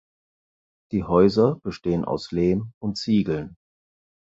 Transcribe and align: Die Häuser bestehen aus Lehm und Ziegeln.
Die 0.93 1.03
Häuser 1.03 1.59
bestehen 1.61 2.05
aus 2.05 2.31
Lehm 2.31 2.71
und 2.81 2.97
Ziegeln. 2.97 3.55